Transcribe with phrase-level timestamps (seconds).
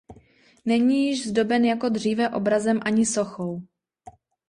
[0.65, 3.61] Není již zdoben jako dříve obrazem ani sochou.